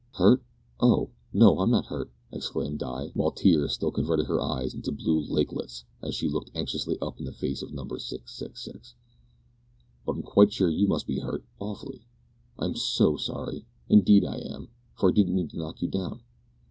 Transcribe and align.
"Hurt? 0.13 0.41
oh! 0.79 1.11
no, 1.31 1.59
I'm 1.59 1.69
not 1.69 1.85
hurt," 1.85 2.09
exclaimed 2.31 2.79
Di, 2.79 3.11
while 3.13 3.29
tears 3.29 3.73
still 3.73 3.91
converted 3.91 4.25
her 4.25 4.41
eyes 4.41 4.73
into 4.73 4.91
blue 4.91 5.19
lakelets 5.19 5.85
as 6.01 6.15
she 6.15 6.27
looked 6.27 6.49
anxiously 6.55 6.97
up 6.99 7.19
in 7.19 7.25
the 7.25 7.31
face 7.31 7.61
of 7.61 7.71
Number 7.71 7.99
666; 7.99 8.95
"but 10.03 10.13
I'm 10.13 10.23
quite 10.23 10.51
sure 10.51 10.71
you 10.71 10.87
must 10.87 11.05
be 11.05 11.19
hurt 11.19 11.45
awfully. 11.59 12.07
I'm 12.57 12.73
so 12.73 13.15
sorry! 13.15 13.67
Indeed 13.89 14.25
I 14.25 14.37
am, 14.39 14.69
for 14.97 15.09
I 15.09 15.13
didn't 15.13 15.35
mean 15.35 15.49
to 15.49 15.57
knock 15.59 15.83
you 15.83 15.87
down." 15.87 16.21